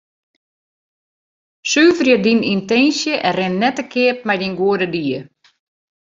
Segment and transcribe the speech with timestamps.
[1.71, 5.25] Suverje dyn yntinsje en rin net te keap mei dyn goede died.